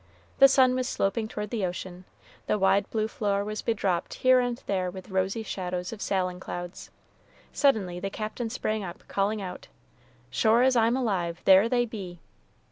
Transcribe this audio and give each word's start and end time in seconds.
The 0.39 0.47
sun 0.47 0.73
was 0.73 0.89
sloping 0.89 1.27
toward 1.27 1.51
the 1.51 1.63
ocean; 1.63 2.05
the 2.47 2.57
wide 2.57 2.89
blue 2.89 3.07
floor 3.07 3.43
was 3.45 3.61
bedropped 3.61 4.15
here 4.15 4.39
and 4.39 4.57
there 4.65 4.89
with 4.89 5.11
rosy 5.11 5.43
shadows 5.43 5.93
of 5.93 6.01
sailing 6.01 6.39
clouds. 6.39 6.89
Suddenly 7.53 7.99
the 7.99 8.09
Captain 8.09 8.49
sprang 8.49 8.83
up, 8.83 9.07
calling 9.07 9.43
out, 9.43 9.67
"Sure 10.31 10.63
as 10.63 10.75
I'm 10.75 10.97
alive, 10.97 11.39
there 11.45 11.69
they 11.69 11.85
be!" 11.85 12.19